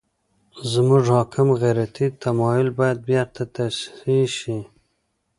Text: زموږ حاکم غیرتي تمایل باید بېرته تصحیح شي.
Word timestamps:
زموږ 0.71 1.03
حاکم 1.17 1.47
غیرتي 1.61 2.07
تمایل 2.23 2.67
باید 2.79 2.97
بېرته 3.09 3.43
تصحیح 3.55 4.25
شي. 4.37 4.57